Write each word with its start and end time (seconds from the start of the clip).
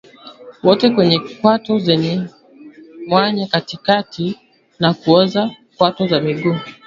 wote 0.63 0.87
wenye 0.89 1.19
kwato 1.19 1.79
zenye 1.79 2.27
mwanya 3.07 3.47
katikati 3.47 4.39
na 4.79 4.93
kuoza 4.93 5.49
kwato 5.77 6.07
za 6.07 6.19
miguu 6.21 6.55